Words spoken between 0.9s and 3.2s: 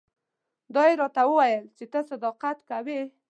راته وویل چې ته صداقت کوې.